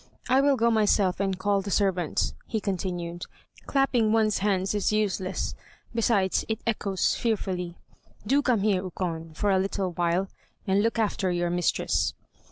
I 0.27 0.41
will 0.41 0.55
go 0.55 0.71
myself 0.71 1.19
and 1.19 1.37
call 1.37 1.61
the 1.61 1.69
servants" 1.69 2.33
he 2.47 2.59
continued, 2.59 3.25
"clapping 3.67 4.11
one's 4.11 4.39
hands 4.39 4.73
is 4.73 4.91
useless, 4.91 5.53
besides 5.93 6.43
it 6.49 6.59
echoes 6.65 7.13
fearfully. 7.13 7.77
Do 8.25 8.41
come 8.41 8.61
here, 8.61 8.81
Ukon, 8.81 9.35
for 9.35 9.51
a 9.51 9.59
little 9.59 9.91
while, 9.91 10.27
and 10.65 10.81
look 10.81 10.97
after 10.97 11.29
your 11.31 11.51
mistress." 11.51 12.15